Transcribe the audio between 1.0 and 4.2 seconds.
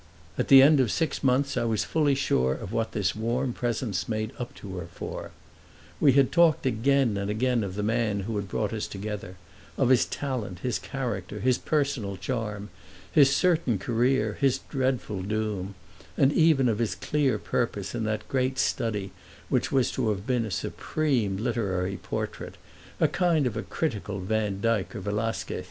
months I was fully sure of what this warm presence